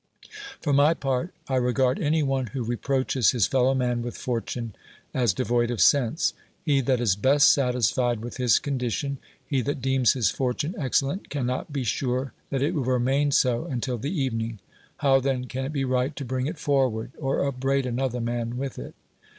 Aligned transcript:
For 0.61 0.73
my 0.73 0.95
part, 0.95 1.31
I 1.47 1.57
regard 1.57 1.99
any 1.99 2.23
one, 2.23 2.47
who 2.47 2.63
reproaches 2.63 3.29
his 3.33 3.45
fellow 3.45 3.75
man 3.75 4.01
with 4.01 4.17
fortune, 4.17 4.73
as 5.13 5.31
devoid 5.31 5.69
of 5.69 5.79
sense. 5.79 6.33
He 6.65 6.81
that 6.81 6.99
is 6.99 7.15
best 7.15 7.53
satisfied 7.53 8.21
with 8.21 8.37
his 8.37 8.57
condition, 8.57 9.19
he 9.45 9.61
that 9.61 9.79
deems 9.79 10.13
his 10.13 10.31
fortune 10.31 10.73
excellent, 10.75 11.29
can 11.29 11.45
not 11.45 11.71
be 11.71 11.83
sure 11.83 12.33
that 12.49 12.63
it 12.63 12.73
will 12.73 12.85
remain 12.85 13.29
so 13.29 13.65
until 13.67 13.99
the 13.99 14.09
evening: 14.19 14.57
how 14.97 15.19
then 15.19 15.45
can 15.45 15.65
it 15.65 15.71
be 15.71 15.85
right 15.85 16.15
to 16.15 16.25
bring 16.25 16.47
it 16.47 16.57
forward, 16.57 17.11
or 17.19 17.45
upbraid 17.45 17.85
another 17.85 18.19
man 18.19 18.57
with 18.57 18.79
it? 18.79 18.95